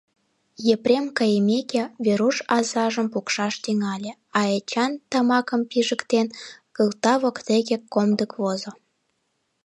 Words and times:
Епрем 0.73 1.05
кайымеке, 1.17 1.83
Веруш 2.05 2.37
азажым 2.57 3.07
пукшаш 3.13 3.53
тӱҥале; 3.63 4.11
а 4.39 4.41
Эчан, 4.57 4.91
тамакым 5.11 5.61
пижыктен, 5.69 6.27
кылта 6.75 7.13
воктеке 7.21 7.77
комдык 7.93 8.31
возо. 8.41 8.71